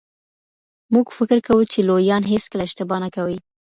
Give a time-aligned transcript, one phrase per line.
[0.93, 3.37] موږ فکر کوو چي لویان هیڅکله اشتباه نه کوي.